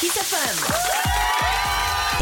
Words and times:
Kiss 0.00 0.16
FM. 0.16 1.03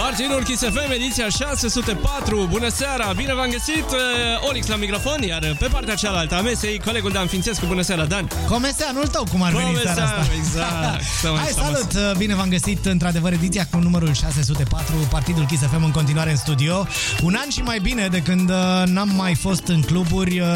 Partidul 0.08 0.42
Kiss 0.44 0.62
FM, 0.62 0.90
ediția 0.94 1.28
604. 1.28 2.46
Bună 2.50 2.68
seara, 2.68 3.12
bine 3.16 3.34
v-am 3.34 3.48
găsit. 3.50 3.84
uh, 3.90 4.48
Olix 4.48 4.66
la 4.66 4.76
microfon, 4.76 5.22
iar 5.22 5.56
pe 5.58 5.66
partea 5.72 5.94
cealaltă 5.94 6.34
a 6.36 6.40
mesei, 6.40 6.80
colegul 6.84 7.10
Dan 7.10 7.26
Fințescu. 7.26 7.66
Bună 7.66 7.82
seara, 7.82 8.04
Dan. 8.04 8.28
Comeseanul 8.48 9.06
tău, 9.06 9.24
cum 9.30 9.42
ar 9.42 9.52
veni 9.52 9.64
Comeseanul, 9.64 9.94
seara 10.04 10.20
asta. 10.20 10.32
exact. 10.36 11.02
Să 11.22 11.28
mai 11.30 11.38
Hai, 11.40 11.48
stăm 11.50 11.64
salut! 11.64 12.16
Bine 12.16 12.34
v-am 12.34 12.48
găsit, 12.48 12.86
într-adevăr, 12.86 13.32
ediția 13.32 13.66
cu 13.70 13.78
numărul 13.78 14.14
604, 14.14 14.94
Partidul 15.10 15.46
Kiss 15.46 15.62
FM 15.62 15.84
în 15.84 15.90
continuare 15.90 16.30
în 16.30 16.36
studio. 16.36 16.86
Un 17.22 17.34
an 17.42 17.48
și 17.50 17.60
mai 17.60 17.78
bine 17.78 18.06
de 18.08 18.18
când 18.22 18.50
uh, 18.50 18.56
n-am 18.84 19.10
mai 19.16 19.34
fost 19.34 19.66
în 19.66 19.80
cluburi, 19.80 20.40
uh, 20.40 20.46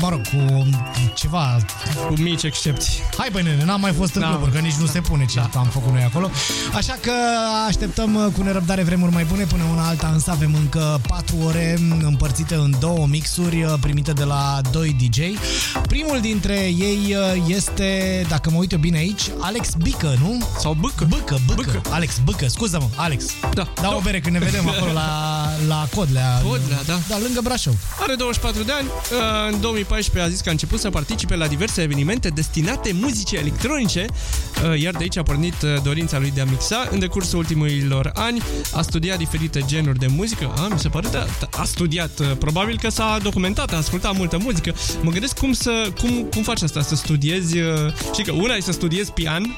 mă 0.00 0.08
rog, 0.08 0.20
cu 0.28 0.68
ceva... 1.14 1.56
Cu 2.08 2.14
mici 2.20 2.42
excepții. 2.42 2.92
Hai, 3.18 3.28
băi, 3.32 3.42
nene, 3.42 3.64
n-am 3.64 3.80
mai 3.80 3.92
fost 3.92 4.14
în 4.14 4.20
Da. 4.20 4.28
cluburi, 4.28 4.52
că 4.52 4.58
nici 4.58 4.74
nu 4.74 4.86
se 4.86 5.00
pune 5.00 5.24
ce 5.24 5.36
Da. 5.52 5.58
am 5.58 5.66
făcut 5.66 5.92
noi 5.92 6.02
acolo. 6.02 6.30
Așa 6.74 6.96
că 7.02 7.12
așteptăm 7.68 8.14
uh, 8.14 8.26
cu 8.36 8.42
nerăbdare 8.42 8.82
vremuri 8.90 9.12
mai 9.12 9.24
bune 9.24 9.44
până 9.44 9.62
una 9.72 9.86
alta, 9.88 10.10
însă 10.12 10.30
avem 10.30 10.54
încă 10.54 11.00
4 11.06 11.36
ore 11.46 11.78
împărțite 12.02 12.54
în 12.54 12.74
două 12.80 13.06
mixuri 13.06 13.62
uh, 13.62 13.72
primite 13.80 14.12
de 14.12 14.24
la 14.24 14.60
2 14.70 14.96
DJ. 15.00 15.18
Primul 15.86 16.18
dintre 16.20 16.54
ei 16.78 16.98
uh, 17.36 17.42
este, 17.48 18.24
dacă 18.28 18.50
mă 18.50 18.56
uit 18.58 18.72
eu 18.72 18.78
bine 18.78 18.98
aici, 18.98 19.22
Alex 19.38 19.68
Bică, 19.82 20.14
nu? 20.20 20.42
Sau 20.58 20.72
bâcă. 20.80 21.04
Bâcă, 21.08 21.38
bâcă. 21.46 21.62
Bâcă. 21.72 21.80
Alex, 21.90 22.18
bâcă, 22.24 22.46
scuză-mă, 22.48 22.88
Alex. 22.96 23.24
Da. 23.54 23.72
Da, 23.82 23.94
o 23.96 24.00
bere 24.00 24.20
când 24.20 24.36
ne 24.36 24.44
vedem 24.44 24.68
acolo 24.68 24.92
la, 24.92 25.48
la 25.66 25.88
Codlea. 25.94 26.40
Codlea, 26.48 26.82
da. 26.86 26.98
Da, 27.08 27.18
lângă 27.22 27.40
Brașov. 27.42 27.74
Are 28.00 28.14
24 28.14 28.62
de 28.62 28.72
ani. 28.72 28.86
uh, 28.86 29.52
În 29.52 29.60
2014 29.60 30.30
a 30.30 30.34
zis 30.34 30.40
că 30.42 30.48
a 30.48 30.52
început 30.52 30.80
să 30.80 30.90
participe 30.90 31.36
la 31.36 31.46
diverse 31.46 31.82
evenimente 31.82 32.28
destinate 32.28 32.92
muzicii 33.00 33.38
electronice, 33.38 34.06
uh, 34.70 34.80
iar 34.80 34.92
de 34.92 34.98
aici 35.02 35.16
a 35.16 35.22
pornit 35.22 35.62
uh, 35.62 35.82
dorința 35.82 36.18
lui 36.18 36.30
de 36.30 36.40
a 36.40 36.44
mixa. 36.44 36.88
În 36.90 36.98
decursul 36.98 37.38
ultimilor 37.38 38.10
ani 38.14 38.42
a 38.72 38.79
studiat 38.82 39.18
diferite 39.18 39.62
genuri 39.66 39.98
de 39.98 40.06
muzică. 40.06 40.52
A, 40.56 40.68
mi 40.72 40.78
se 40.78 40.88
pare, 40.88 41.08
da, 41.12 41.26
da, 41.40 41.48
a 41.60 41.64
studiat. 41.64 42.18
uh, 42.18 42.26
Probabil 42.38 42.78
că 42.78 42.88
s-a 42.90 43.18
documentat, 43.22 43.72
a 43.72 43.76
ascultat 43.76 44.16
multă 44.16 44.38
muzică. 44.42 44.74
Mă 45.02 45.10
gândesc 45.10 45.38
cum 45.38 45.52
să 45.52 45.70
cum, 46.00 46.10
cum 46.30 46.42
faci 46.42 46.62
asta, 46.62 46.82
să 46.82 46.94
studiezi. 46.94 47.58
uh, 47.58 47.92
Și 48.14 48.22
că 48.22 48.32
una 48.32 48.54
e 48.54 48.60
să 48.60 48.72
studiezi 48.72 49.10
pian, 49.12 49.56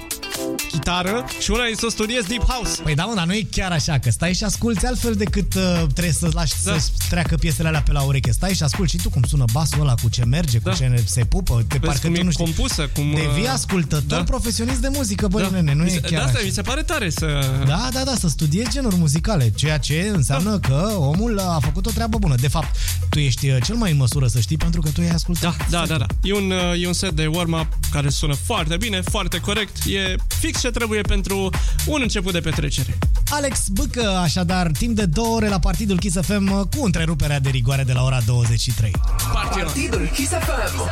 chitară 0.70 1.24
și 1.40 1.50
una 1.50 1.64
e 1.64 1.74
să 1.74 1.86
studiezi 1.90 2.26
deep 2.28 2.42
house. 2.48 2.82
Păi 2.82 2.94
da, 2.94 3.04
mă, 3.04 3.14
dar 3.14 3.26
nu 3.26 3.32
e 3.34 3.46
chiar 3.50 3.72
așa, 3.72 3.98
că 3.98 4.10
stai 4.10 4.34
și 4.34 4.44
asculti 4.44 4.86
altfel 4.86 5.14
decât 5.14 5.54
uh, 5.54 5.82
trebuie 5.92 6.12
să 6.12 6.28
lași 6.32 6.52
Da. 6.64 6.72
da. 6.72 6.78
să 6.78 6.88
treacă 7.08 7.34
piesele 7.36 7.68
alea 7.68 7.82
pe 7.82 7.92
la 7.92 8.00
ureche. 8.02 8.30
Stai 8.32 8.54
și 8.54 8.62
asculti 8.62 8.90
și 8.90 9.02
tu 9.02 9.10
cum 9.10 9.22
sună 9.28 9.44
basul 9.52 9.80
ăla, 9.80 9.94
cu 10.02 10.08
ce 10.08 10.24
merge, 10.24 10.58
Da. 10.58 10.70
cu 10.70 10.76
ce 10.76 11.02
se 11.06 11.24
pupă, 11.24 11.54
de 11.68 11.76
Vezi 11.80 11.84
parcă 11.84 12.00
cum 12.06 12.14
tu 12.14 12.20
e 12.20 12.22
nu 12.22 12.30
știi. 12.30 12.44
compusă, 12.44 12.88
cum... 12.94 13.12
uh, 13.12 13.20
Devii 13.20 13.46
ascultător 13.48 14.18
da. 14.18 14.22
profesionist 14.24 14.80
de 14.80 14.88
muzică, 14.92 15.26
băi, 15.28 15.48
nene, 15.52 15.74
nu 15.74 15.82
Mi 15.82 15.88
e 15.88 15.92
se- 15.92 16.00
chiar 16.00 16.10
De 16.10 16.16
asta 16.16 16.30
așa. 16.38 16.46
mi 16.46 16.52
se 16.52 16.62
pare 16.62 16.82
tare 16.82 17.10
să... 17.10 17.26
Da, 17.66 17.88
da, 17.92 18.02
da, 18.04 18.14
să 18.18 18.28
studiezi 18.28 18.70
genuri 18.70 18.96
muzicale, 18.96 19.11
ceea 19.54 19.78
ce 19.78 20.10
înseamnă 20.14 20.58
că 20.58 20.94
omul 20.96 21.38
a 21.38 21.58
făcut 21.60 21.86
o 21.86 21.90
treabă 21.90 22.18
bună. 22.18 22.34
De 22.34 22.48
fapt, 22.48 22.76
tu 23.08 23.18
ești 23.18 23.48
uh, 23.48 23.56
cel 23.64 23.74
mai 23.74 23.90
în 23.90 23.96
măsură 23.96 24.26
să 24.26 24.40
știi 24.40 24.56
pentru 24.56 24.80
că 24.80 24.88
tu 24.88 25.00
ai 25.00 25.08
ascultat. 25.08 25.70
Da, 25.70 25.78
da, 25.78 25.86
da, 25.86 25.96
da. 25.96 26.06
E 26.22 26.32
un, 26.32 26.50
uh, 26.50 26.82
e 26.82 26.86
un 26.86 26.92
set 26.92 27.10
de 27.10 27.26
warm-up 27.26 27.66
care 27.90 28.08
sună 28.08 28.34
foarte 28.34 28.76
bine, 28.76 29.00
foarte 29.00 29.40
corect. 29.40 29.76
E 29.86 30.14
fix 30.26 30.60
ce 30.60 30.70
trebuie 30.70 31.00
pentru 31.00 31.50
un 31.86 31.98
început 32.02 32.32
de 32.32 32.40
petrecere. 32.40 32.98
Alex 33.30 33.68
Bâcă, 33.68 34.08
așadar, 34.08 34.70
timp 34.70 34.96
de 34.96 35.04
două 35.04 35.36
ore 35.36 35.48
la 35.48 35.58
Partidul 35.58 35.98
Kiss 35.98 36.16
FM 36.20 36.50
uh, 36.50 36.60
cu 36.76 36.84
întreruperea 36.84 37.40
de 37.40 37.48
rigoare 37.48 37.82
de 37.82 37.92
la 37.92 38.02
ora 38.02 38.20
23. 38.26 38.92
Partidul 39.32 40.10
Kiss 40.14 40.30
FM. 40.30 40.90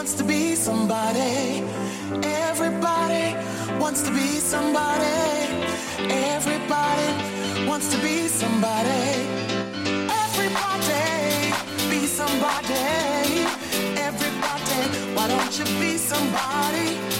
Wants 0.00 0.14
to 0.14 0.24
be 0.24 0.54
somebody. 0.54 1.62
Everybody 2.24 3.36
wants 3.78 4.00
to 4.00 4.10
be 4.10 4.28
somebody. 4.40 5.04
Everybody 6.08 7.68
wants 7.68 7.94
to 7.94 8.00
be 8.00 8.26
somebody. 8.26 9.28
Everybody 10.24 11.52
be 11.90 12.06
somebody. 12.06 13.44
Everybody, 14.08 14.80
why 15.14 15.28
don't 15.28 15.58
you 15.58 15.66
be 15.78 15.98
somebody? 15.98 17.19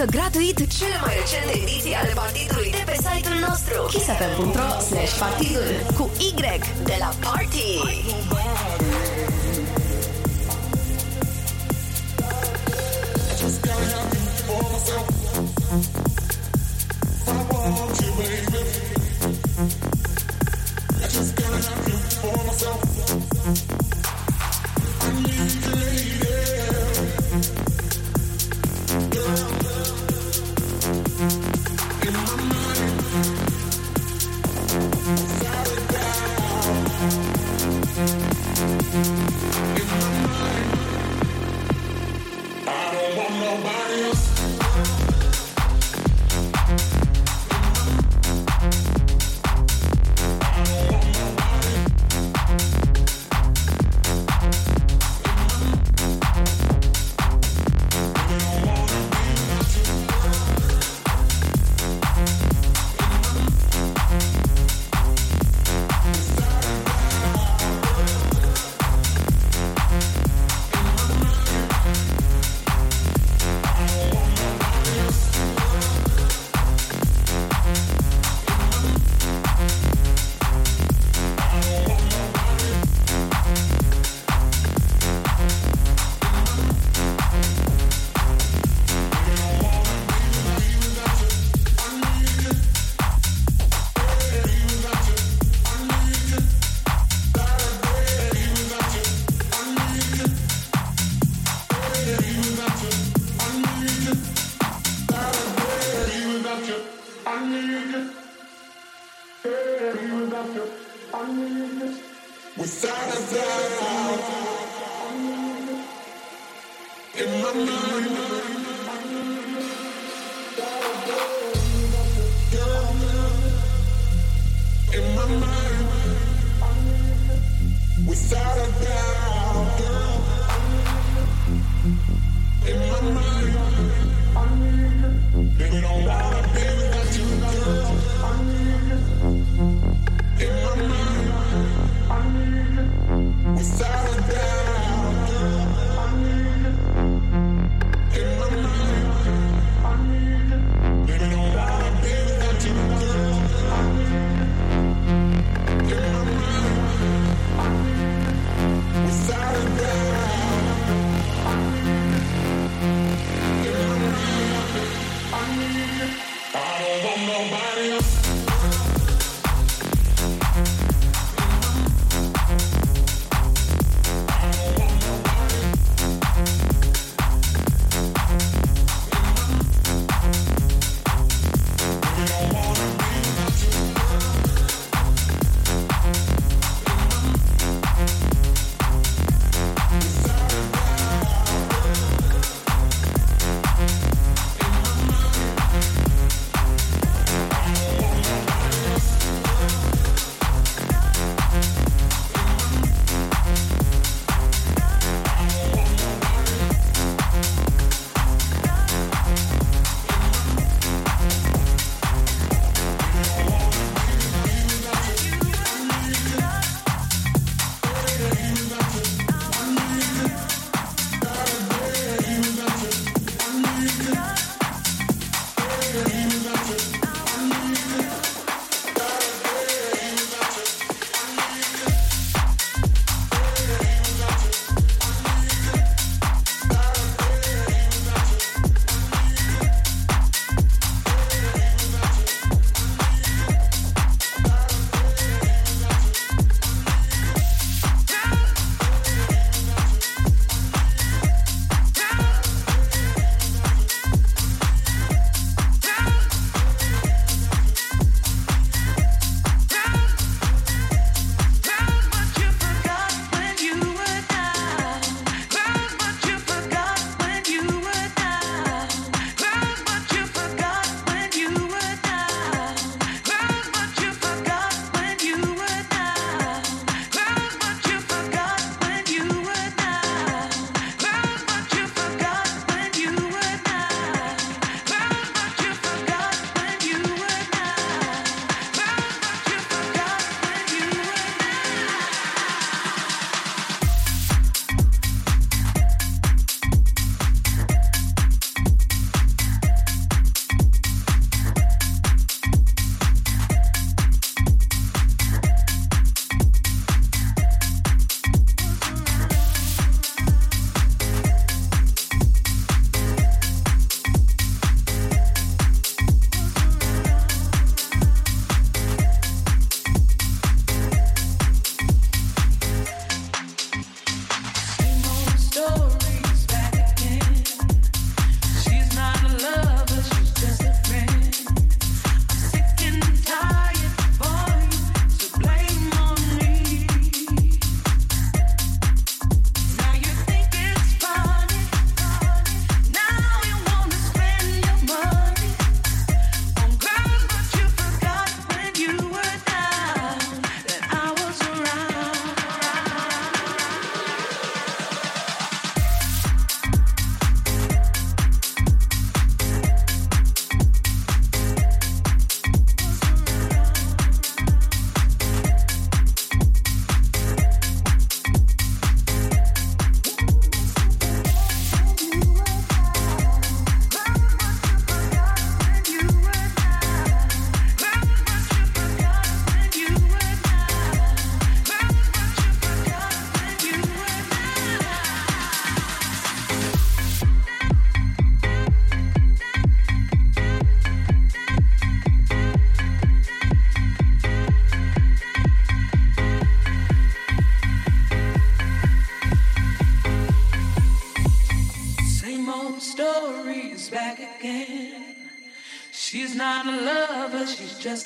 Descarcă 0.00 0.30
gratuit 0.30 0.58
cele 0.78 0.98
mai 1.04 1.14
recente 1.20 1.52
ediții 1.62 1.94
ale 1.94 2.12
partidului 2.14 2.70
de 2.70 2.82
pe 2.84 2.96
site-ul 3.04 3.38
nostru 3.48 3.76
kissfm.ro 3.92 4.70
partidul 5.18 5.68
cu 5.96 6.10
Y. 6.18 6.30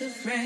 to 0.05 0.11
friends. 0.11 0.44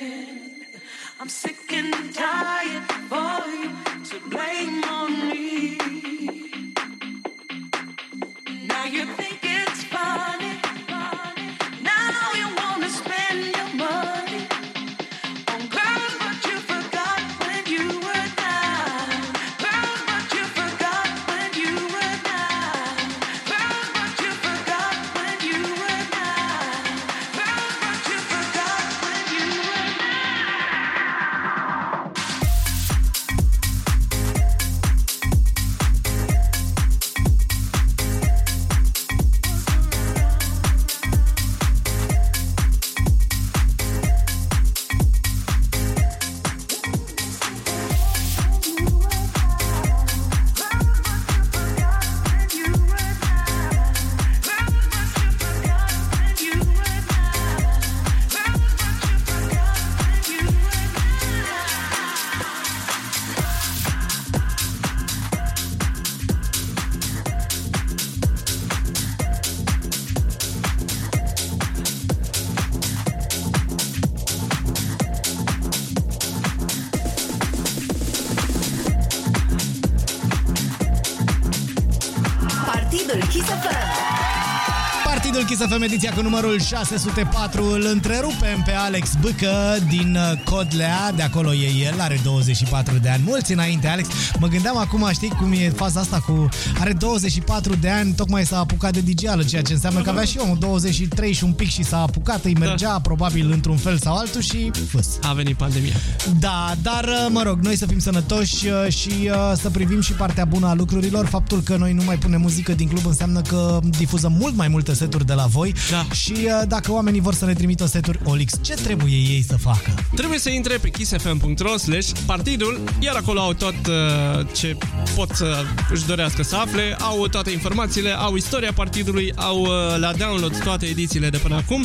FM 85.68 85.82
ediția 85.82 86.12
cu 86.12 86.22
numărul 86.22 86.60
604 86.60 87.64
îl 87.64 87.86
întrerupem 87.92 88.62
pe 88.64 88.72
Alex 88.72 89.10
Bâcă 89.20 89.78
din 89.88 90.16
uh, 90.16 90.42
Codlea, 90.44 91.12
de 91.16 91.22
acolo 91.22 91.54
e 91.54 91.86
el, 91.86 92.00
are 92.00 92.20
24 92.24 92.98
de 92.98 93.08
ani, 93.08 93.22
mulți 93.26 93.52
înainte 93.52 93.86
Alex. 93.86 94.08
Mă 94.38 94.46
gândeam 94.46 94.76
acum, 94.76 95.08
știi 95.12 95.28
cum 95.28 95.52
e 95.52 95.68
faza 95.68 96.00
asta 96.00 96.20
cu 96.26 96.48
are 96.80 96.92
24 96.92 97.74
de 97.74 97.88
ani, 97.88 98.12
tocmai 98.12 98.44
s-a 98.44 98.58
apucat 98.58 98.92
de 98.92 99.00
digială, 99.00 99.42
ceea 99.42 99.62
ce 99.62 99.72
înseamnă 99.72 100.00
că 100.00 100.10
avea 100.10 100.24
și 100.24 100.38
omul 100.38 100.56
23 100.58 101.32
și 101.32 101.44
un 101.44 101.52
pic 101.52 101.68
și 101.68 101.82
s-a 101.82 102.00
apucat, 102.00 102.44
îi 102.44 102.54
mergea 102.58 102.90
da. 102.90 103.00
probabil 103.00 103.50
într-un 103.50 103.76
fel 103.76 103.98
sau 103.98 104.16
altul 104.16 104.40
și 104.40 104.70
fâs. 104.88 105.06
A 105.22 105.32
venit 105.32 105.56
pandemia. 105.56 105.94
Da, 106.40 106.74
dar 106.82 107.04
uh, 107.04 107.26
mă 107.30 107.42
rog, 107.42 107.58
noi 107.60 107.76
să 107.76 107.86
fim 107.86 107.98
sănătoși 107.98 108.66
uh, 108.66 108.92
și 108.92 109.10
uh, 109.10 109.52
să 109.56 109.70
privim 109.70 110.00
și 110.00 110.12
partea 110.12 110.44
bună 110.44 110.66
a 110.66 110.74
lucrurilor. 110.74 111.26
Faptul 111.26 111.60
că 111.60 111.76
noi 111.76 111.92
nu 111.92 112.02
mai 112.04 112.16
punem 112.16 112.40
muzică 112.40 112.72
din 112.72 112.88
club 112.88 113.06
înseamnă 113.06 113.40
că 113.40 113.78
difuzăm 113.98 114.32
mult 114.38 114.56
mai 114.56 114.68
multe 114.68 114.94
seturi 114.94 115.26
de 115.26 115.32
la 115.32 115.46
voi 115.46 115.57
Da. 115.90 116.06
și 116.14 116.32
uh, 116.32 116.62
dacă 116.68 116.92
oamenii 116.92 117.20
vor 117.20 117.34
să 117.34 117.44
ne 117.44 117.52
trimită 117.52 117.86
seturi 117.86 118.18
Olix, 118.24 118.52
ce 118.60 118.74
trebuie 118.74 119.14
ei 119.14 119.44
să 119.48 119.56
facă? 119.56 119.94
Trebuie 120.14 120.38
să 120.38 120.50
intre 120.50 120.76
pe 120.76 120.88
kissfm.ro 120.88 121.76
slash 121.76 122.10
partidul, 122.26 122.80
iar 122.98 123.16
acolo 123.16 123.40
au 123.40 123.52
tot 123.52 123.74
uh, 123.86 124.46
ce 124.52 124.76
pot 125.14 125.30
să 125.34 125.64
își 125.90 126.06
dorească 126.06 126.42
să 126.42 126.56
afle, 126.56 126.96
au 127.00 127.26
toate 127.26 127.50
informațiile, 127.50 128.10
au 128.10 128.34
istoria 128.34 128.72
partidului, 128.72 129.32
au 129.36 129.60
uh, 129.60 129.68
la 129.98 130.12
download 130.12 130.62
toate 130.62 130.86
edițiile 130.86 131.30
de 131.30 131.36
până 131.36 131.54
acum 131.54 131.84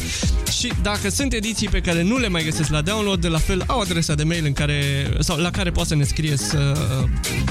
și 0.58 0.74
dacă 0.82 1.10
sunt 1.10 1.34
ediții 1.34 1.70
pe 1.70 1.80
care 1.80 2.04
nu 2.04 2.18
le 2.18 2.28
mai 2.28 2.44
găsesc 2.44 2.70
la 2.70 2.82
download, 2.82 3.22
de 3.22 3.28
la 3.28 3.38
fel 3.38 3.64
au 3.68 3.80
adresa 3.80 4.14
de 4.14 4.24
mail 4.24 4.46
în 4.46 4.54
care, 4.54 5.10
sau 5.20 5.38
la 5.38 5.52
care 5.52 5.72
poate 5.72 5.90
să 5.90 5.96
ne 5.96 6.04
scrie 6.04 6.38
să 6.38 6.74
uh, 7.02 7.10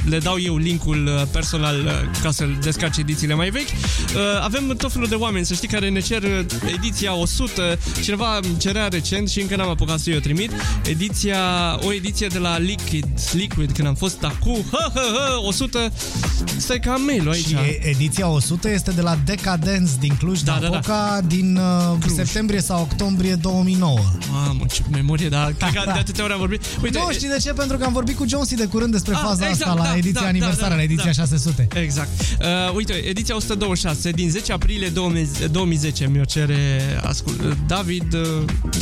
le 0.09 0.19
dau 0.19 0.39
eu 0.41 0.57
linkul 0.57 1.07
uh, 1.07 1.23
personal 1.33 1.77
uh, 1.85 1.93
ca 2.23 2.31
să 2.31 2.49
descarce 2.63 3.01
edițiile 3.01 3.35
mai 3.35 3.51
vechi. 3.51 3.69
Uh, 3.69 4.21
Avem 4.41 4.75
tot 4.77 4.93
felul 4.93 5.09
de 5.09 5.15
oameni, 5.15 5.47
să 5.47 5.55
știi, 5.55 5.69
care 5.69 5.89
ne 5.89 6.01
cer 6.01 6.23
uh, 6.23 6.45
ediția 6.75 7.15
100, 7.15 7.79
cineva 8.03 8.37
îmi 8.43 8.59
cerea 8.59 8.89
recent 8.89 9.29
și 9.29 9.41
încă 9.41 9.57
n-am 9.57 9.69
apucat 9.69 9.99
să-i 9.99 10.17
o 10.17 10.19
trimit, 10.19 10.53
ediția, 10.85 11.39
o 11.83 11.93
ediție 11.93 12.27
de 12.27 12.39
la 12.39 12.59
Liquid, 12.59 13.07
Liquid, 13.33 13.73
când 13.73 13.89
am 13.89 13.95
fost 13.95 14.23
acum, 14.23 14.65
hă, 14.71 14.91
hă, 14.95 15.01
hă, 15.01 15.47
100, 15.47 15.93
stai 16.63 16.79
că 16.81 16.91
am 16.91 17.03
mail 17.03 17.31
aici. 17.31 17.47
Și 17.47 17.55
e- 17.55 17.87
ediția 17.89 18.29
100 18.29 18.71
este 18.71 18.91
de 18.91 19.01
la 19.01 19.19
Decadence 19.25 19.91
din 20.01 20.15
Cluj, 20.19 20.41
Da, 20.41 20.53
da, 20.53 20.59
da, 20.59 20.67
da. 20.69 20.73
Napoca, 20.75 21.21
din 21.27 21.57
uh, 21.57 21.97
Cluj. 22.01 22.15
septembrie 22.15 22.61
sau 22.61 22.81
octombrie 22.81 23.35
2009. 23.35 23.99
Mamă, 24.33 24.65
ce 24.73 24.83
memorie, 24.91 25.29
dar 25.29 25.53
cred 25.59 25.73
că 25.73 25.83
de 25.85 25.99
atâtea 25.99 26.25
ori 26.25 26.33
am 26.33 26.39
vorbit. 26.39 26.63
Uite, 26.83 26.99
nu, 27.07 27.13
știi 27.13 27.29
de 27.29 27.37
ce? 27.43 27.53
Pentru 27.53 27.77
că 27.77 27.85
am 27.85 27.93
vorbit 27.93 28.17
cu 28.17 28.25
Jonesy 28.29 28.55
de 28.55 28.65
curând 28.67 28.93
despre 28.93 29.15
Ah, 29.15 29.21
faza 29.25 29.49
exact, 29.49 29.71
asta 29.71 29.83
la 29.83 29.89
da, 29.89 29.97
ediția 29.97 30.21
da, 30.21 30.27
aniversară, 30.27 30.69
da, 30.69 30.75
la 30.75 30.83
ediția 30.83 31.05
da. 31.05 31.13
600. 31.13 31.69
Exact. 31.75 32.09
Uh, 32.21 32.75
uite, 32.75 32.93
ediția 32.93 33.37
126 33.37 34.11
din 34.11 34.31
10 34.31 34.53
aprilie 34.53 34.89
2000 34.89 35.29
2010 35.51 36.09
mi-o 36.13 36.25
cere 36.25 36.81
ascult, 37.05 37.57
David, 37.67 38.15
uh, 38.15 38.21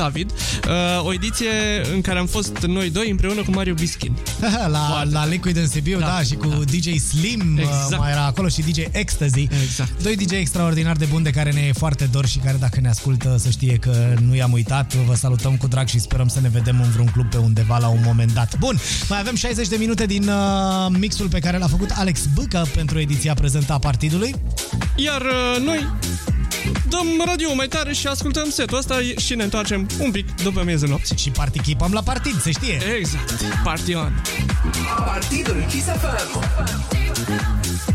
David. 0.01 0.31
Uh, 0.31 1.05
o 1.05 1.13
ediție 1.13 1.49
în 1.95 2.01
care 2.01 2.19
am 2.19 2.27
fost 2.27 2.59
noi 2.59 2.91
doi 2.91 3.11
împreună 3.11 3.43
cu 3.43 3.51
Mario 3.51 3.75
Biskin. 3.75 4.17
la, 4.73 4.79
Foarte. 4.79 5.13
la 5.13 5.27
Liquid 5.27 5.57
în 5.57 5.69
Sibiu, 5.69 5.99
da, 5.99 6.07
Da, 6.07 6.13
da 6.13 6.23
și 6.23 6.35
cu 6.35 6.47
da. 6.49 6.57
DJ 6.65 6.97
Slim 6.97 7.59
Exact. 7.59 7.91
uh, 7.93 7.99
mai 7.99 8.11
era 8.11 8.25
acolo 8.25 8.49
și 8.49 8.61
DJ 8.61 8.79
Ecstasy. 8.91 9.49
Exact. 9.63 10.03
Doi 10.03 10.17
DJ 10.17 10.33
extraordinar 10.33 10.97
de 10.97 11.05
buni 11.05 11.25
de 11.25 11.31
care 11.31 11.51
ne 11.53 11.61
e 11.61 11.73
foarte 11.73 12.05
dor 12.13 12.27
și 12.27 12.39
care 12.39 12.57
dacă 12.61 12.81
ne 12.81 12.89
ascultă 12.89 13.37
să 13.39 13.51
știe 13.51 13.77
că 13.77 14.15
nu 14.27 14.35
i-am 14.35 14.53
uitat. 14.53 14.95
Vă 14.95 15.15
salutăm 15.15 15.57
cu 15.57 15.67
drag 15.67 15.87
și 15.87 15.99
sperăm 15.99 16.29
să 16.29 16.41
ne 16.41 16.49
vedem 16.49 16.81
în 16.83 16.91
vreun 16.91 17.09
club 17.09 17.31
pe 17.31 17.37
undeva 17.37 17.79
la 17.79 17.89
un 17.89 18.01
moment 18.05 18.33
dat. 18.33 18.59
Bun, 18.59 18.79
mai 19.09 19.19
avem 19.21 19.35
60 19.35 19.69
de 19.69 19.77
minute 19.79 20.07
din 20.07 20.29
uh, 20.29 20.97
mixul 20.99 21.29
pe 21.29 21.39
care 21.39 21.59
l-a 21.59 21.67
făcut 21.67 21.91
Alex 21.91 22.21
Bâcă 22.35 22.67
pentru 22.75 22.99
ediția 22.99 23.35
prezentă 23.35 23.73
a 23.73 23.79
partidului. 23.79 24.35
Iar 24.97 25.21
uh, 25.21 25.63
noi 25.65 25.87
dăm 26.89 27.07
radio 27.25 27.55
mai 27.55 27.67
tare 27.67 27.93
și 27.93 28.07
ascultăm 28.07 28.51
setul 28.51 28.79
ăsta 28.79 28.99
și 29.17 29.35
ne 29.35 29.43
întoarcem 29.43 29.87
un 29.99 30.11
pic 30.11 30.35
după 30.43 30.63
miezul 30.65 30.89
nopții. 30.89 31.17
Și 31.17 31.31
participăm 31.31 31.93
la 31.93 32.03
partid, 32.03 32.41
se 32.41 32.51
știe. 32.51 32.81
Exact. 32.99 33.33
Party 33.65 33.95
on. 33.95 34.13
Partidul 35.05 35.65
Kiss 35.69 35.87
FM. 35.87 37.90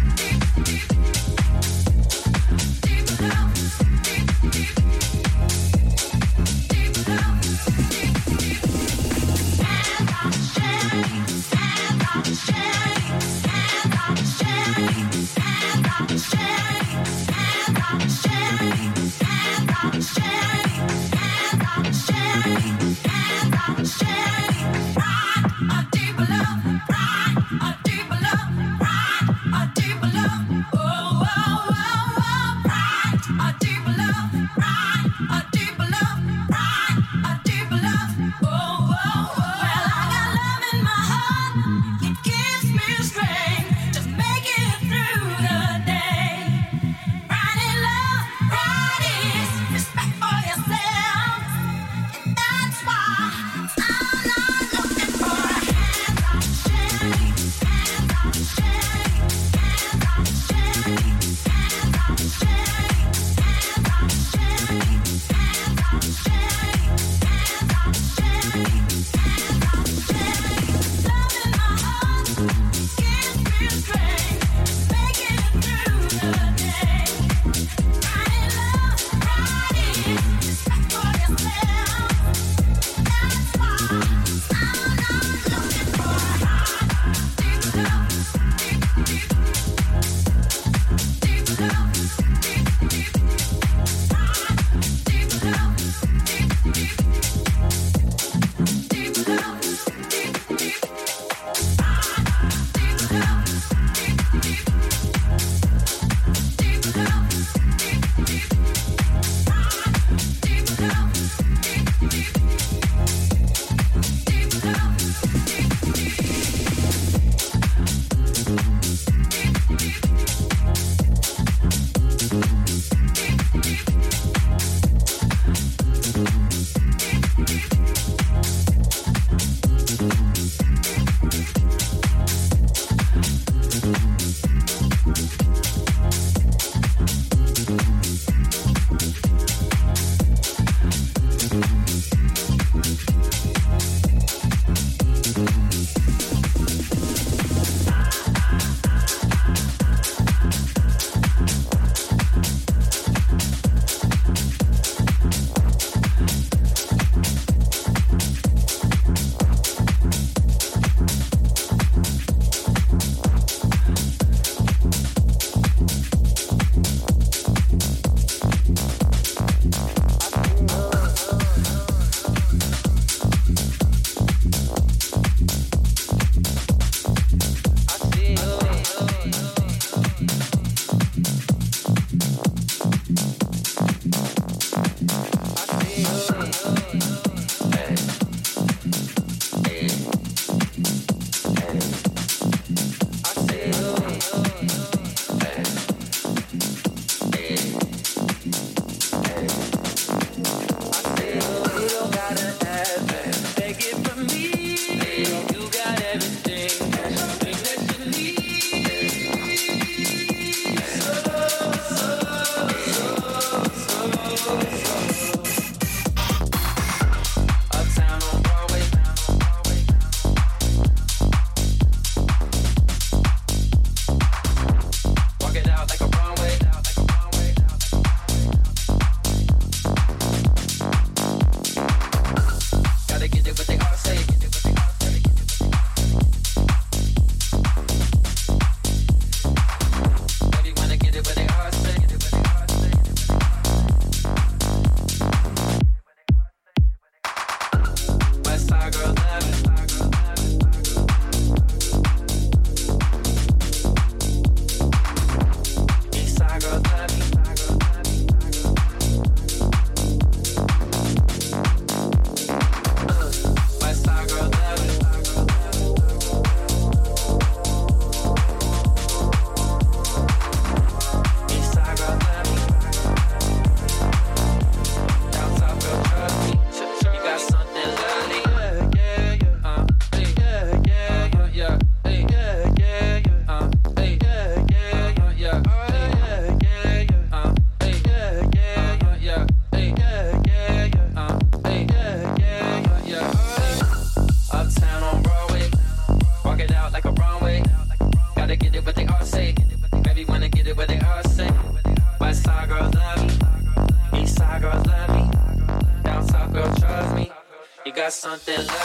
no 308.35 308.41
te 308.41 308.84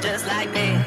just 0.00 0.26
like 0.26 0.52
this. 0.52 0.77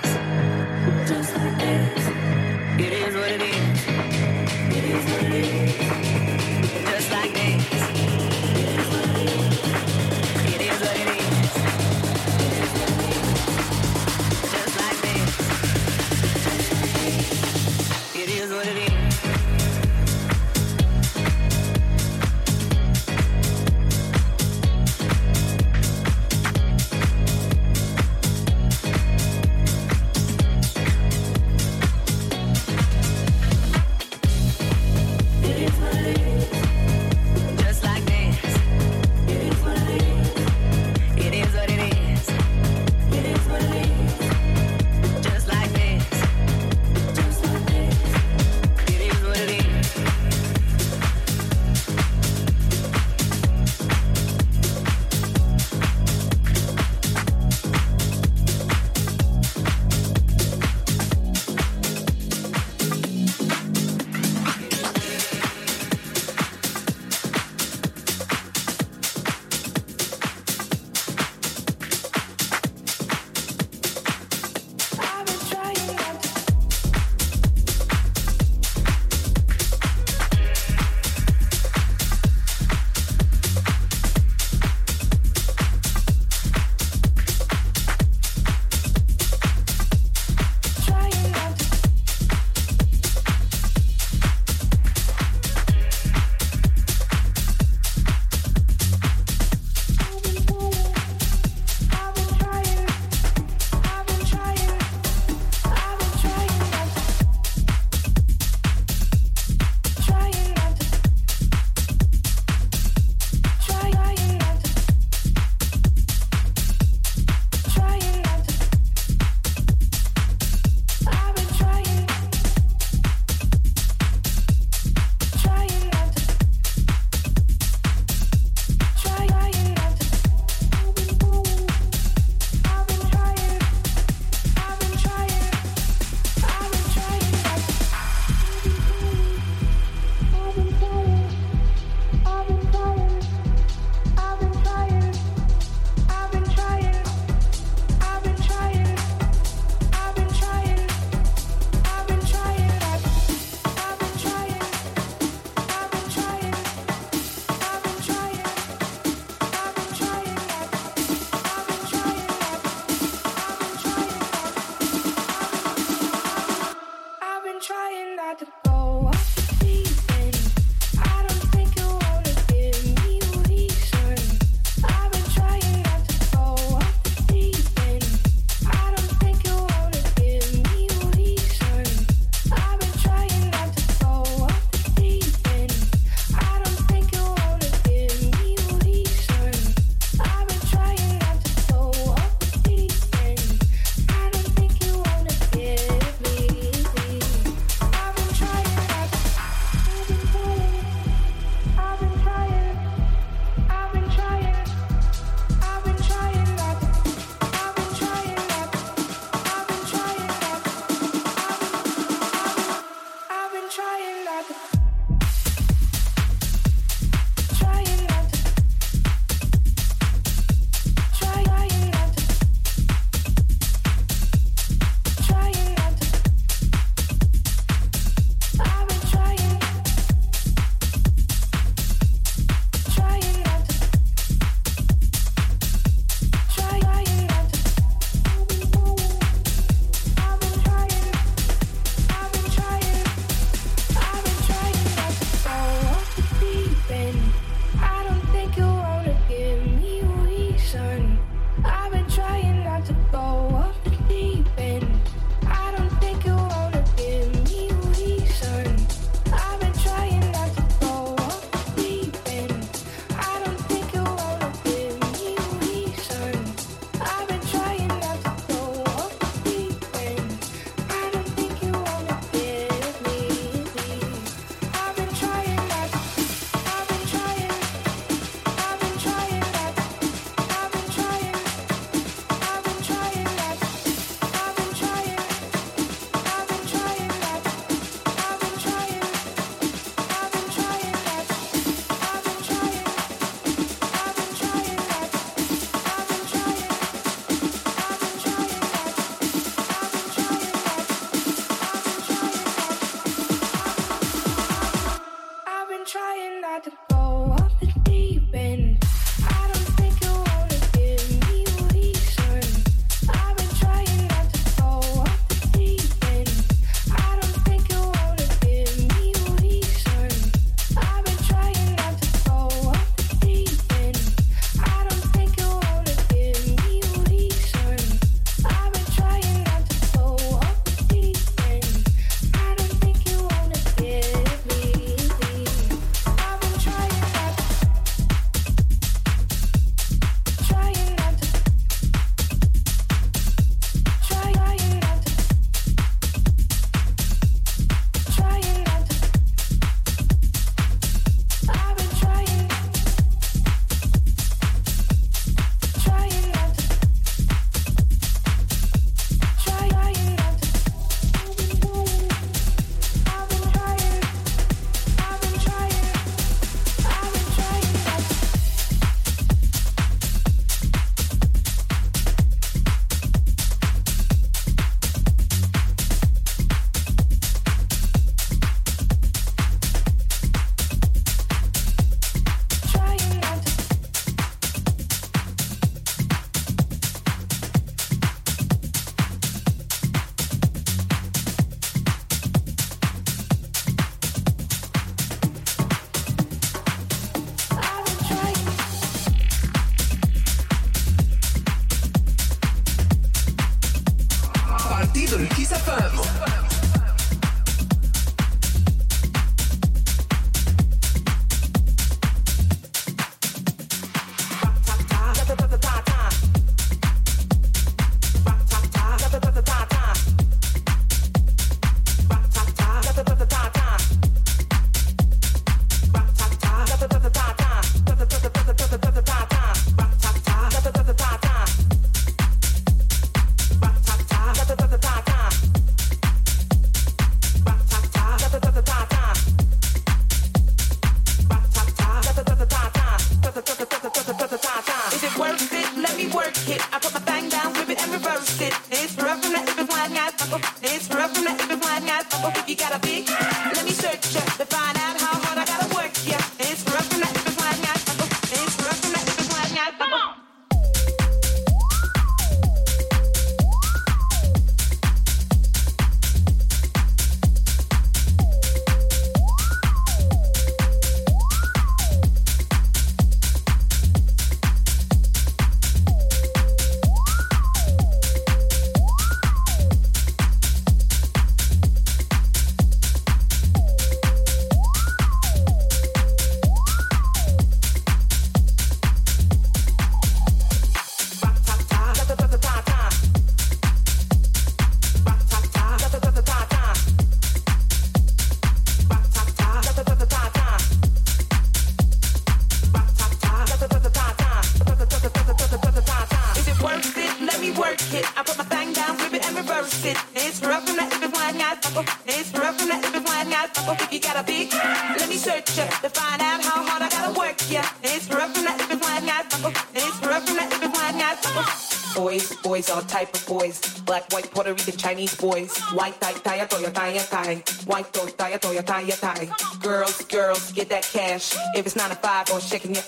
Boys, 521.95 522.35
boys, 522.37 522.69
all 522.69 522.81
type 522.83 523.13
of 523.13 523.25
boys. 523.27 523.59
Black, 523.81 524.11
white, 524.13 524.31
Puerto 524.31 524.53
Rican, 524.53 524.77
Chinese 524.77 525.15
boys. 525.15 525.57
White 525.73 525.99
tie, 525.99 526.13
tie, 526.13 526.45
toya, 526.45 526.73
tie, 526.73 526.97
tie. 526.97 527.43
White 527.65 527.91
toy, 527.91 528.07
tie, 528.11 528.37
toya, 528.37 528.65
tie, 528.65 528.89
tie. 528.89 529.29
Girls, 529.61 530.01
girls, 530.05 530.51
get 530.53 530.69
that 530.69 530.83
cash. 530.83 531.35
If 531.55 531.65
it's 531.65 531.75
nine 531.75 531.89
to 531.89 531.95
five 531.95 532.31
or 532.31 532.39
shaking 532.39 532.75
your 532.75 532.83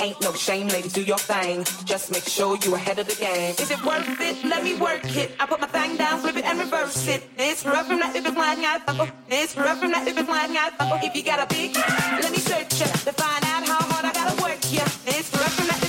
ain't 0.00 0.20
no 0.20 0.32
shame, 0.32 0.68
ladies, 0.68 0.92
do 0.92 1.02
your 1.02 1.18
thing. 1.18 1.64
Just 1.84 2.10
make 2.10 2.24
sure 2.24 2.56
you 2.64 2.74
ahead 2.74 2.98
of 2.98 3.06
the 3.06 3.14
game. 3.14 3.54
Is 3.58 3.70
it 3.70 3.82
worth 3.84 4.20
it? 4.20 4.44
Let 4.44 4.64
me 4.64 4.74
work 4.74 5.04
it. 5.16 5.30
I 5.38 5.46
put 5.46 5.60
my 5.60 5.68
thing 5.68 5.96
down, 5.96 6.18
flip 6.20 6.36
it 6.36 6.44
and 6.44 6.58
reverse 6.58 7.06
it. 7.06 7.22
It's 7.38 7.64
rough 7.64 7.86
from 7.86 8.00
that 8.00 8.16
if 8.16 8.26
it's 8.26 8.36
wide, 8.36 8.58
guys. 8.58 9.10
It's 9.28 9.56
rough 9.56 9.78
from 9.78 9.92
that 9.92 10.06
if 10.08 10.18
it's 10.18 10.28
wide, 10.28 10.52
guys. 10.52 10.72
If 11.04 11.14
you 11.14 11.22
got 11.22 11.40
a 11.40 11.46
big, 11.46 11.76
let 11.76 12.32
me 12.32 12.38
search 12.38 12.80
ya 12.80 12.86
to 12.86 13.12
find 13.12 13.44
out 13.44 13.68
how 13.68 13.82
hard 13.86 14.04
I 14.04 14.12
gotta 14.12 14.42
work 14.42 14.58
ya. 14.72 14.82
It's 15.06 15.32
rough 15.32 15.54
from 15.54 15.68
that 15.68 15.81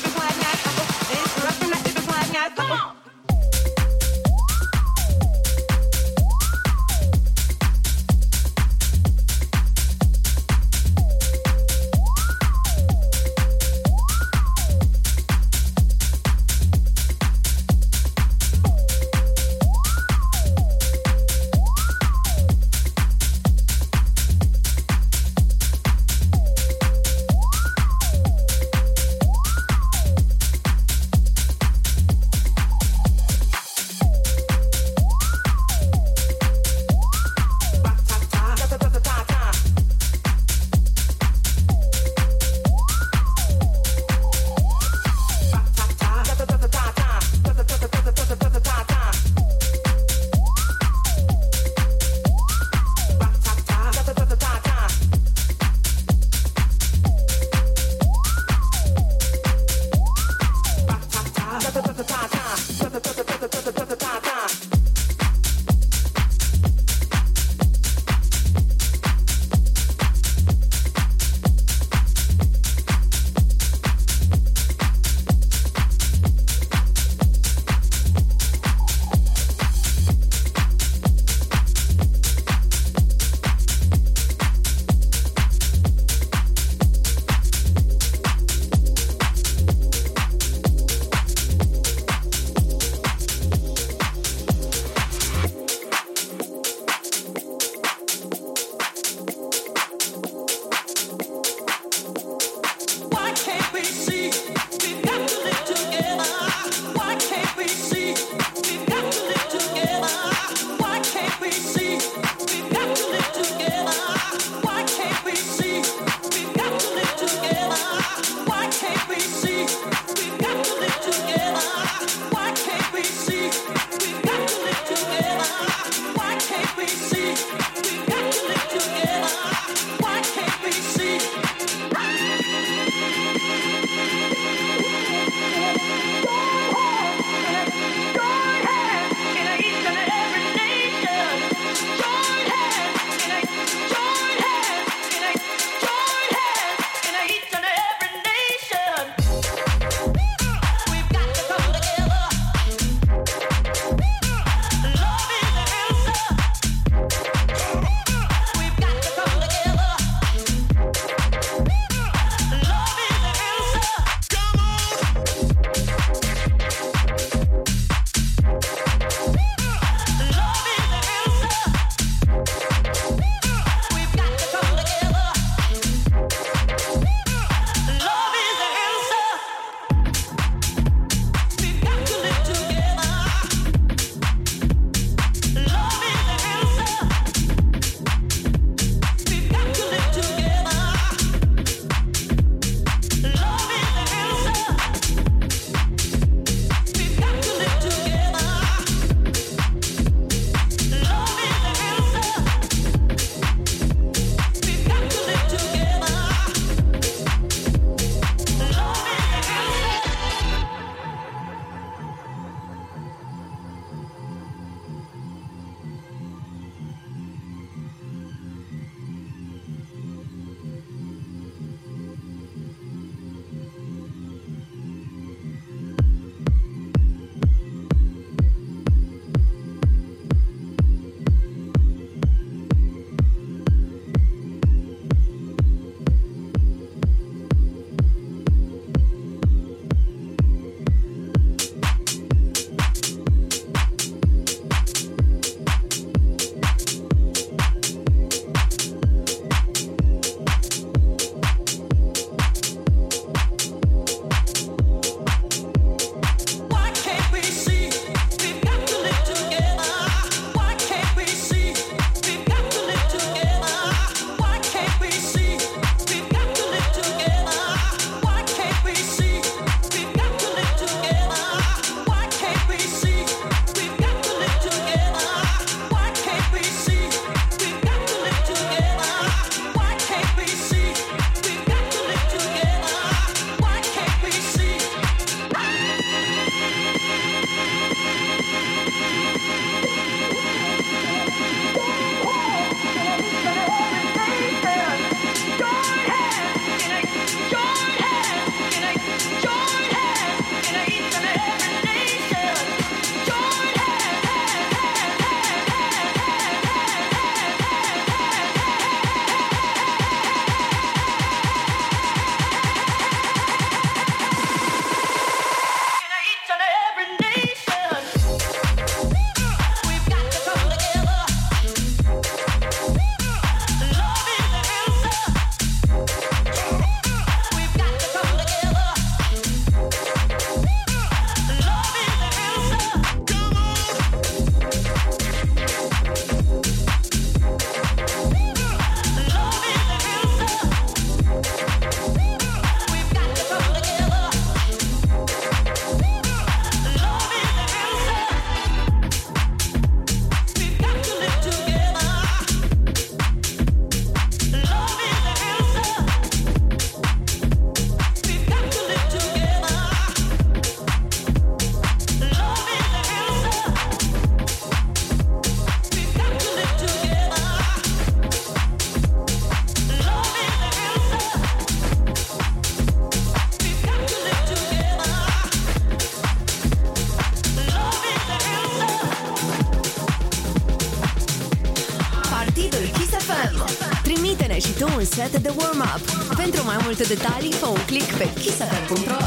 jumătate 385.33 385.39
de 385.39 385.53
warm-up. 385.57 386.35
Pentru 386.35 386.63
mai 386.65 386.77
multe 386.83 387.03
detalii, 387.03 387.51
fă 387.51 387.65
un 387.65 387.79
click 387.85 388.17
pe 388.17 388.29
kissafm.ro 388.39 389.17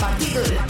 partidul. 0.00 0.61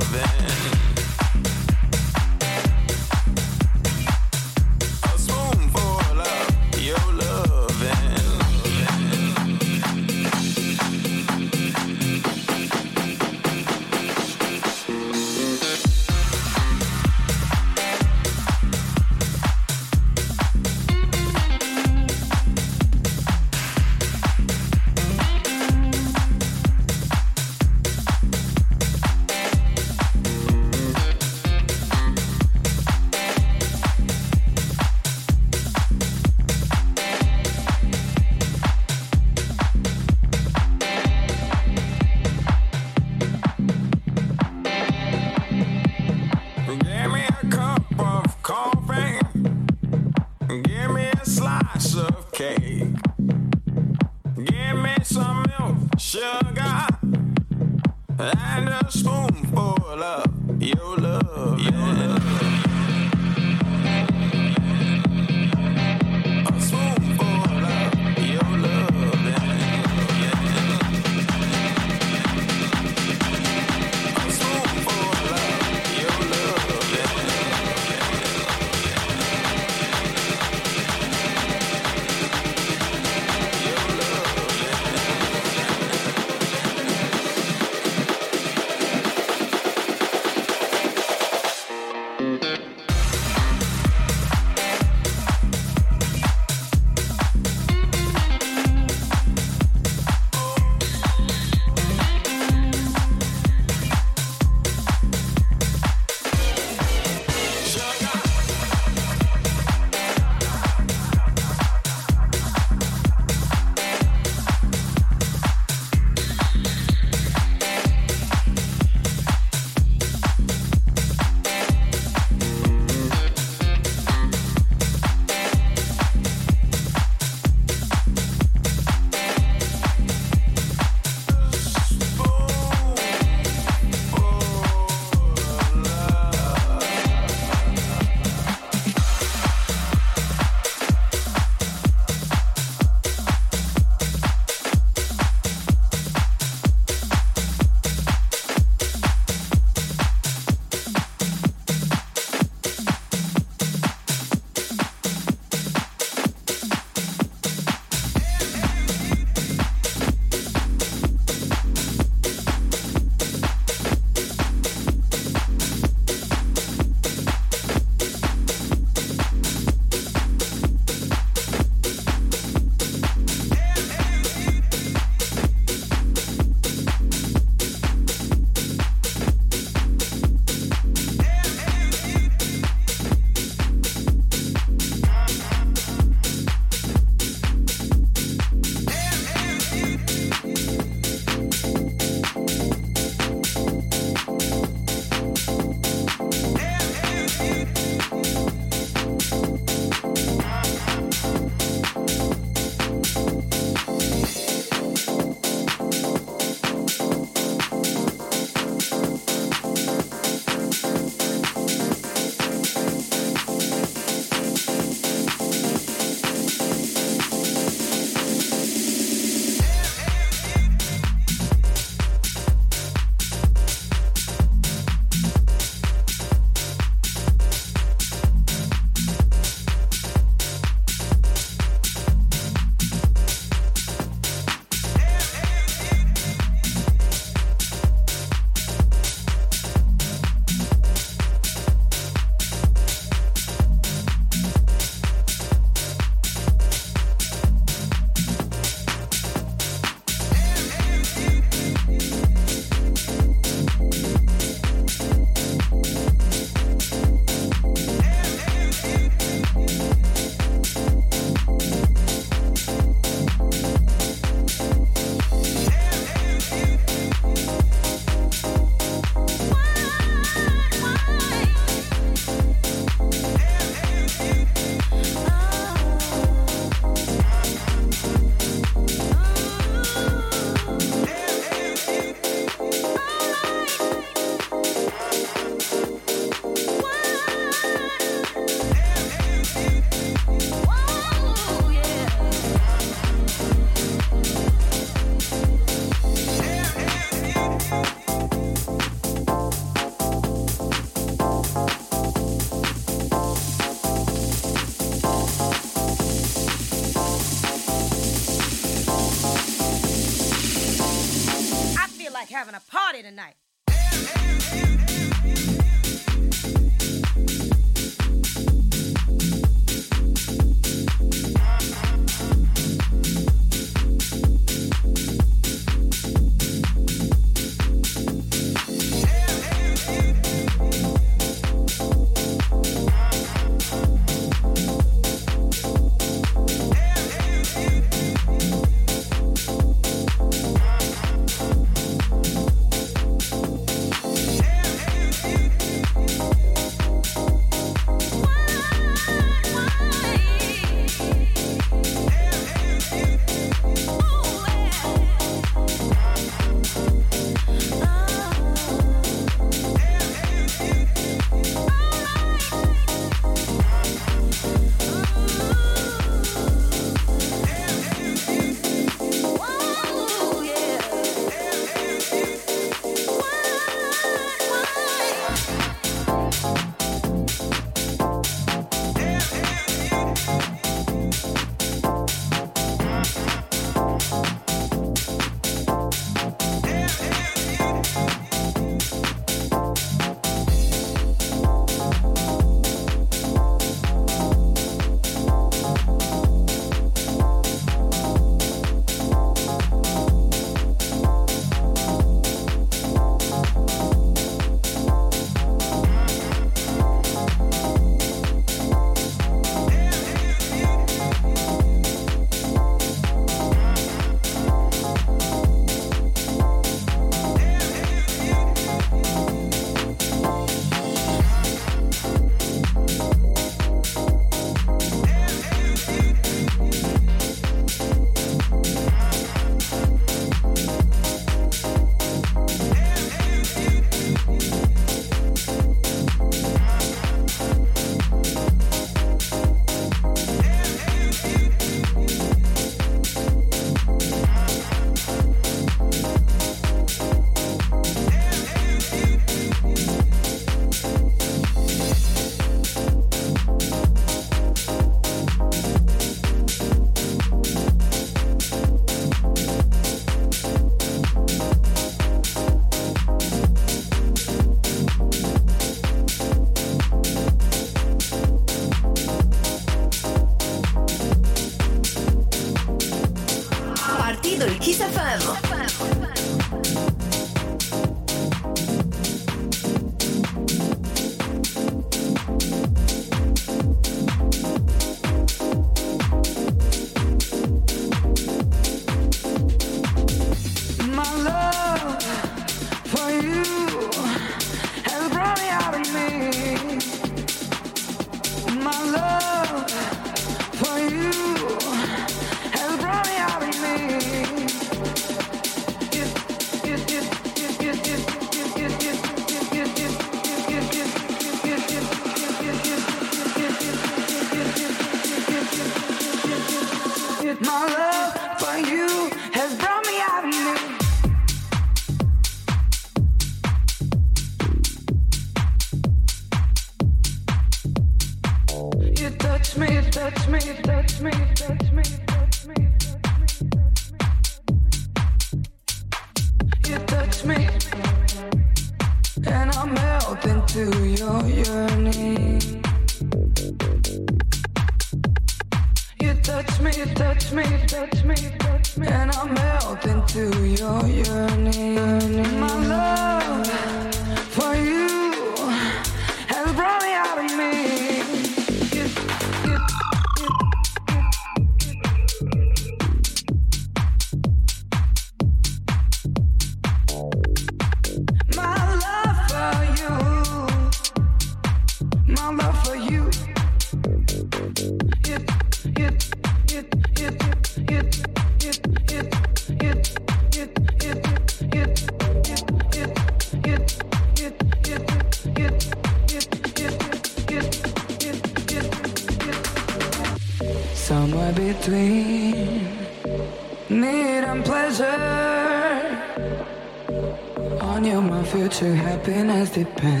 Depends. 599.53 600.00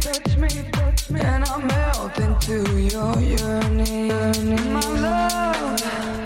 Touch 0.00 0.36
me, 0.36 0.48
touch 0.72 1.10
me, 1.10 1.20
and 1.20 1.44
I 1.44 1.56
melt 1.58 2.18
into 2.18 2.56
your 2.78 3.18
yearning. 3.20 4.72
My 4.72 4.80
love. 4.80 6.19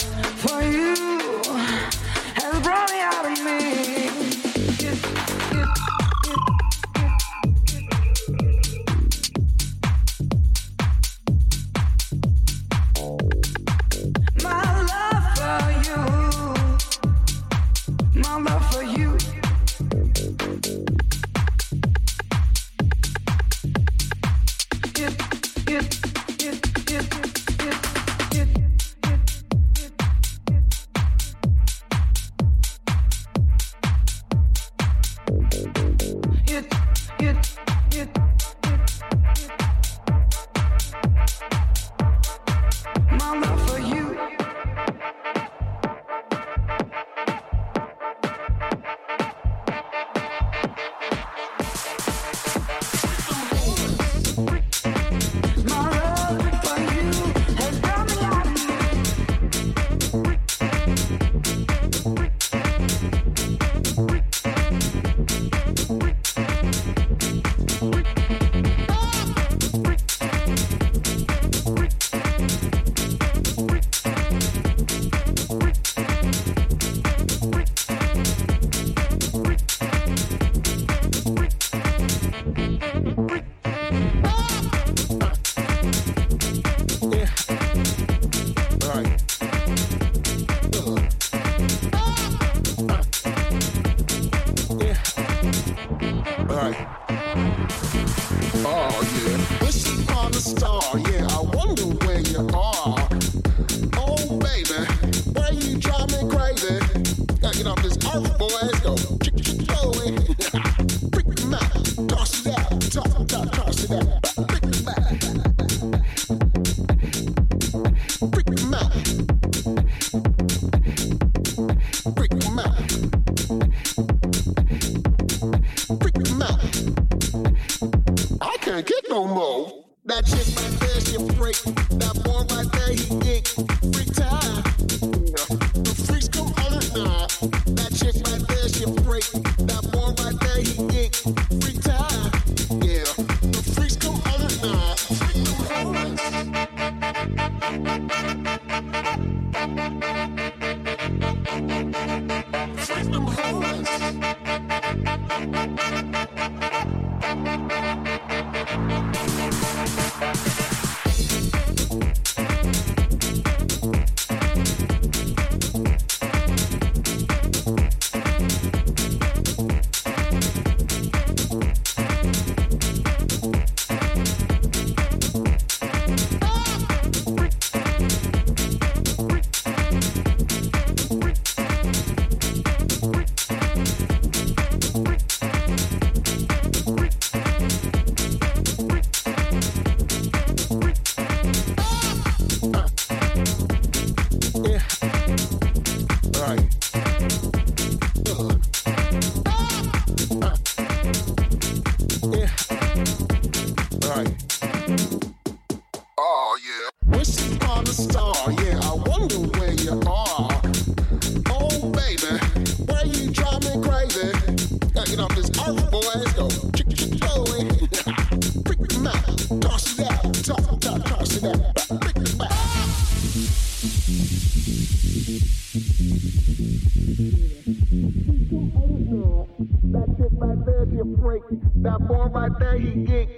break. 231.24 231.42
That 231.76 232.06
boy 232.06 232.26
right 232.26 232.52
there, 232.58 232.76
he 232.76 232.90
get 233.04 233.28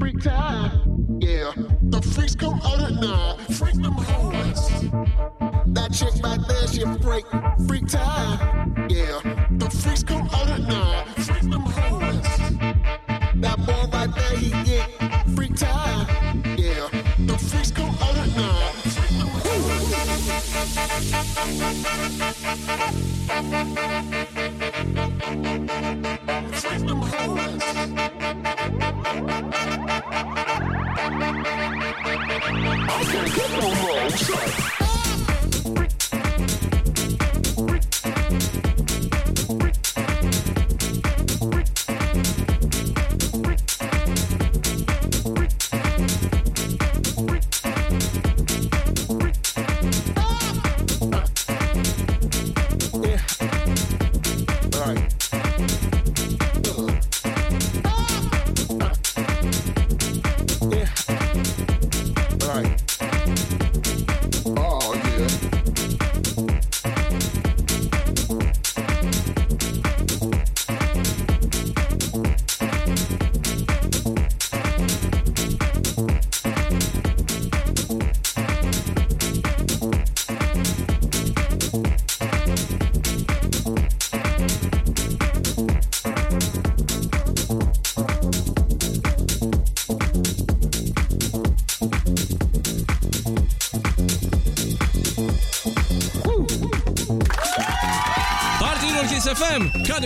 freak 0.00 0.20
time. 0.20 1.20
Yeah, 1.20 1.52
the 1.80 2.02
freaks 2.02 2.34
come 2.34 2.60
out 2.64 2.80
at 2.80 2.94
night, 2.94 3.36
Freak 3.56 3.76
them 3.76 3.92
hoes. 3.92 4.68
That 5.66 5.92
chick 5.92 6.14
right 6.24 6.40
there, 6.48 6.66
she 6.66 6.82
a 6.82 6.92
freak. 6.98 7.24
Freak 7.68 7.86
time. 7.86 8.88
Yeah, 8.90 9.20
the 9.52 9.70
freaks 9.70 10.02
come 10.02 10.28
out 10.32 10.48
at 10.50 10.62
night, 10.62 11.04
Freak 11.26 11.42
them 11.42 11.62
hoes. 11.62 12.26
That 13.42 13.58
boy 13.64 13.84
right 13.96 14.12
there, 14.12 14.36
he 14.36 14.50
get 14.64 14.90
freak 15.36 15.54
time. 15.54 16.42
Yeah, 16.58 16.88
the 17.30 17.38
freaks 17.38 17.70
come 17.70 17.94
out 18.06 18.16
at 18.16 18.30
night, 18.34 18.72
Freak 18.96 19.18
them 19.20 19.28
hoes. 22.88 22.95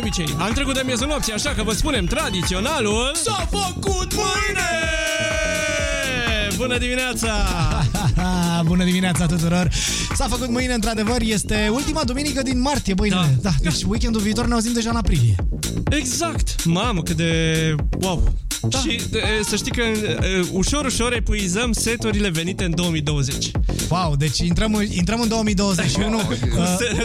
De 0.00 0.06
obicei. 0.06 0.36
Am 0.38 0.52
trecut 0.52 0.74
de 0.74 0.82
miezul 0.84 1.06
nopții, 1.06 1.32
așa 1.32 1.50
că 1.50 1.62
vă 1.62 1.72
spunem 1.72 2.04
tradiționalul... 2.04 3.10
S-a 3.22 3.48
făcut 3.50 4.14
mâine! 4.14 4.70
Bună 6.56 6.78
dimineața! 6.78 7.32
Bună 8.70 8.84
dimineața 8.84 9.26
tuturor! 9.26 9.68
S-a 10.14 10.26
făcut 10.28 10.48
mâine, 10.48 10.72
într-adevăr, 10.72 11.20
este 11.20 11.70
ultima 11.72 12.04
duminică 12.04 12.42
din 12.42 12.60
martie, 12.60 12.94
băi, 12.94 13.08
da. 13.08 13.28
da. 13.40 13.50
Deci 13.60 13.82
weekendul 13.82 14.20
viitor 14.20 14.46
ne 14.46 14.54
auzim 14.54 14.72
deja 14.72 14.90
în 14.90 14.96
aprilie. 14.96 15.34
Exact! 15.90 16.64
Mamă, 16.64 17.02
cât 17.02 17.16
de... 17.16 17.74
Wow! 18.00 18.32
Da. 18.62 18.78
Și 18.78 19.00
e, 19.12 19.42
să 19.48 19.56
știi 19.56 19.72
că 19.72 19.82
e, 19.82 20.46
ușor, 20.52 20.84
ușor 20.84 21.12
epuizăm 21.12 21.72
seturile 21.72 22.28
venite 22.28 22.64
în 22.64 22.74
2020. 22.74 23.50
Wow, 23.90 24.16
deci 24.16 24.38
intrăm, 24.38 24.74
în- 24.74 24.86
intrăm 24.92 25.20
în 25.20 25.28
2021, 25.28 26.16
uh, 26.20 26.24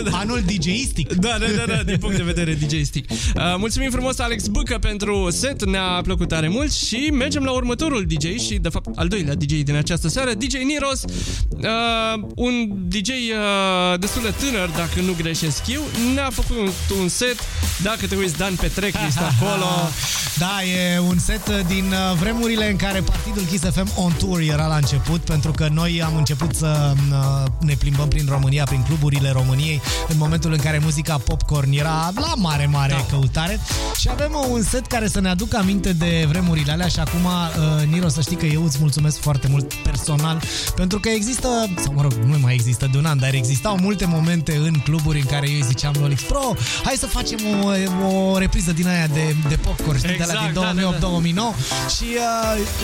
Da. 0.04 0.18
anul 0.18 0.42
DJ-istic. 0.46 1.14
Da, 1.14 1.38
da, 1.40 1.46
da, 1.66 1.74
da, 1.74 1.84
din 1.84 1.98
punct 1.98 2.16
de 2.16 2.24
vedere 2.24 2.54
DJ-istic. 2.54 3.10
Uh, 3.36 3.42
mulțumim 3.58 3.90
frumos, 3.90 4.20
Alex 4.20 4.48
Bâcă, 4.48 4.78
pentru 4.78 5.28
set, 5.32 5.66
ne-a 5.66 6.02
plăcut 6.04 6.28
tare 6.28 6.48
mult 6.48 6.72
și 6.74 7.10
mergem 7.14 7.44
la 7.44 7.52
următorul 7.52 8.06
DJ 8.08 8.40
și, 8.40 8.56
de 8.56 8.70
fapt, 8.70 8.88
al 8.96 9.08
doilea 9.08 9.34
DJ 9.36 9.54
din 9.64 9.76
această 9.76 10.08
seară, 10.08 10.34
DJ 10.34 10.54
Niros, 10.64 11.04
uh, 11.04 12.24
un 12.36 12.70
DJ 12.88 13.10
uh, 13.10 14.00
destul 14.00 14.22
de 14.22 14.34
tânăr, 14.46 14.70
dacă 14.70 15.02
nu 15.06 15.14
greșesc 15.22 15.68
eu, 15.68 15.82
ne-a 16.14 16.30
făcut 16.30 16.56
un, 16.58 16.70
un 17.02 17.08
set, 17.08 17.36
dacă 17.82 18.08
te 18.08 18.16
uiți, 18.16 18.38
Dan 18.38 18.56
pe 18.56 18.68
tracklist 18.68 19.20
acolo. 19.32 19.90
Da, 20.38 20.64
e 20.64 21.00
un 21.00 21.18
set 21.18 21.50
din 21.68 21.86
uh, 21.86 22.18
vremurile 22.20 22.70
în 22.70 22.76
care 22.76 23.02
partidul 23.02 23.44
Kiss 23.44 23.64
FM 23.64 23.90
On 23.96 24.12
Tour 24.18 24.40
era 24.40 24.68
la 24.68 24.76
început, 24.76 25.22
pentru 25.22 25.52
că 25.52 25.68
noi 25.72 26.04
am 26.04 26.16
început 26.16 26.56
să 26.56 26.94
uh, 27.12 27.52
ne 27.60 27.74
plimbăm 27.74 28.08
prin 28.08 28.26
România, 28.30 28.64
prin 28.64 28.84
cluburile 28.84 29.32
României, 29.32 29.82
în 30.08 30.18
momentul 30.18 30.52
în 30.52 30.58
care 30.58 30.80
muzica 30.84 31.18
popcorn 31.18 31.72
era 31.72 32.12
la 32.16 32.34
mare, 32.36 32.66
mare 32.66 32.94
da. 32.94 33.06
căutare. 33.10 33.60
Și 34.00 34.10
avem 34.12 34.32
uh, 34.34 34.48
un 34.50 34.64
set 34.64 34.86
care 34.86 35.08
să 35.08 35.20
ne 35.20 35.30
aducă 35.30 35.58
aminte 35.58 35.94
de 35.94 36.26
vremurile 36.28 36.72
alea 36.72 36.88
și 36.88 37.00
acum, 37.00 37.26
uh, 37.26 37.88
Niro, 37.88 38.08
să 38.08 38.22
știi 38.22 38.36
că 38.36 38.46
eu 38.46 38.64
îți 38.64 38.78
mulțumesc 38.80 39.20
foarte 39.20 39.48
mult 39.48 39.74
personal, 39.74 40.42
pentru 40.76 41.00
că 41.00 41.10
există, 41.10 41.48
sau 41.84 41.94
mă 41.94 42.02
rog, 42.02 42.14
nu 42.14 42.38
mai 42.40 42.54
există 42.54 42.88
de 42.92 42.98
un 42.98 43.06
an, 43.06 43.20
dar 43.20 43.34
existau 43.34 43.78
multe 43.78 44.06
momente 44.06 44.56
în 44.56 44.74
cluburi 44.84 45.20
în 45.20 45.26
care 45.26 45.50
eu 45.50 45.56
îi 45.56 45.64
ziceam 45.68 45.94
lui 45.96 46.04
Olix, 46.04 46.24
bro, 46.28 46.54
hai 46.84 46.96
să 46.98 47.06
facem 47.06 47.40
o, 47.64 47.65
o 48.14 48.38
repriză 48.38 48.72
din 48.72 48.88
aia 48.88 49.08
de, 49.08 49.36
de 49.48 49.56
popcorn, 49.56 49.98
știi, 49.98 50.10
Exact, 50.12 50.30
de 50.30 50.36
la 50.36 50.44
din 50.44 50.54
da, 50.54 50.62
da, 50.62 50.98
da. 51.00 51.54
2008-2009 51.54 51.90
și 51.96 52.06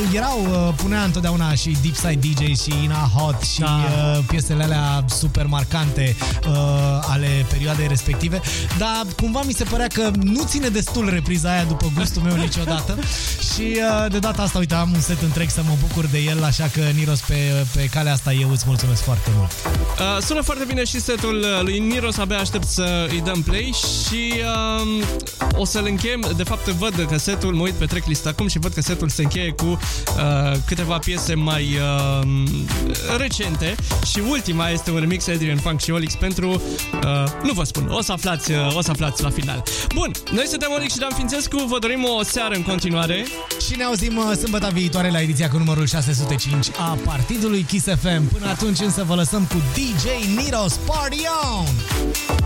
uh, 0.10 0.16
erau, 0.16 0.40
uh, 0.50 0.74
punea 0.76 1.04
întotdeauna 1.04 1.54
și 1.54 1.78
Deep 1.82 1.96
Side 1.96 2.20
DJ 2.28 2.62
și 2.62 2.74
Ina 2.84 3.12
Hot 3.16 3.42
și 3.42 3.60
Da. 3.60 3.68
uh, 3.68 4.24
piesele 4.28 4.64
alea 4.64 5.06
super 5.08 5.46
marcante 5.46 6.16
uh, 6.48 6.54
ale 7.10 7.46
perioadei 7.50 7.88
respective, 7.88 8.42
dar 8.78 9.02
cumva 9.22 9.42
mi 9.46 9.54
se 9.54 9.64
părea 9.64 9.88
că 9.88 10.12
nu 10.22 10.44
ține 10.46 10.68
destul 10.68 11.10
repriza 11.10 11.52
aia 11.52 11.64
după 11.64 11.92
gustul 11.96 12.22
meu 12.22 12.36
niciodată 12.36 12.98
și 13.54 13.62
uh, 14.06 14.12
de 14.12 14.20
data 14.20 14.42
asta, 14.42 14.58
uite, 14.58 14.74
am 14.76 14.92
un 14.94 15.02
set 15.02 15.22
întreg 15.22 15.50
să 15.50 15.62
mă 15.68 15.74
bucur 15.88 16.06
de 16.06 16.18
el, 16.18 16.44
așa 16.44 16.70
că 16.74 16.80
Niros 16.96 17.20
pe, 17.20 17.66
pe 17.76 17.86
calea 17.94 18.14
asta 18.14 18.34
eu 18.34 18.52
îți 18.52 18.64
mulțumesc 18.68 19.04
foarte 19.04 19.30
mult. 19.36 19.52
Uh, 19.52 20.24
sună 20.24 20.42
foarte 20.42 20.64
bine 20.68 20.84
și 20.84 21.02
setul 21.02 21.38
uh, 21.40 21.62
lui 21.64 21.80
Niros, 21.80 22.18
abia 22.18 22.38
aștept 22.40 22.68
să 22.68 23.08
îi 23.10 23.22
dăm 23.22 23.42
play 23.42 23.74
și 24.06 24.34
uh, 24.34 24.71
o 25.56 25.66
să-l 25.66 25.86
închem. 25.86 26.34
De 26.38 26.44
fapt, 26.44 26.68
văd 26.68 27.06
că 27.10 27.18
setul, 27.18 27.54
mă 27.54 27.62
uit 27.62 27.74
pe 27.74 27.86
tracklist 27.86 28.28
acum 28.28 28.48
și 28.48 28.60
văd 28.60 28.74
că 28.74 28.82
setul 28.82 29.10
se 29.10 29.22
încheie 29.22 29.52
cu 29.52 29.66
uh, 29.66 30.58
câteva 30.66 30.98
piese 30.98 31.34
mai 31.34 31.78
uh, 32.22 32.28
recente 33.18 33.76
și 34.06 34.22
ultima 34.30 34.70
este 34.70 34.92
un 34.92 35.00
remix 35.00 35.28
Adrian 35.28 35.58
Funk 35.58 35.80
și 35.80 35.92
Olix 35.92 36.14
pentru, 36.16 36.50
uh, 36.50 37.24
nu 37.44 37.54
vă 37.54 37.64
spun, 37.64 37.88
o 37.90 38.02
să 38.02 38.12
aflați, 38.12 38.52
uh, 38.52 38.76
o 38.76 38.82
să 38.82 38.92
aflați 38.92 39.24
la 39.24 39.30
final. 39.30 39.64
Bun, 39.96 40.12
noi 40.32 40.46
suntem 40.48 40.72
Olix 40.76 40.94
și 40.94 41.00
Dan 41.00 41.12
Fințescu, 41.16 41.66
vă 41.68 41.80
dorim 41.80 42.04
o 42.20 42.24
seară 42.24 42.56
în 42.56 42.64
continuare. 42.64 43.26
Și 43.68 43.76
ne 43.76 43.84
auzim 43.84 44.18
uh, 44.18 44.38
sâmbătă 44.38 44.70
viitoare 44.74 45.10
la 45.10 45.22
ediția 45.22 45.50
cu 45.50 45.58
numărul 45.58 45.86
605 45.86 46.68
a 46.78 46.98
Partidului 47.06 47.62
Kiss 47.62 47.86
FM. 47.86 48.28
Până 48.34 48.48
atunci 48.48 48.80
însă 48.80 49.04
vă 49.04 49.16
lăsăm 49.16 49.44
cu 49.44 49.62
DJ 49.74 50.36
Niros 50.44 50.74
Party 50.74 51.22
On! 51.58 52.42